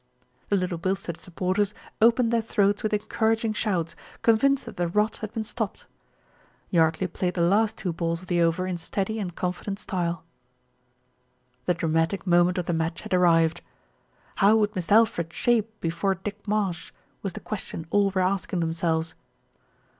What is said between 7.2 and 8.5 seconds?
the last two balls of the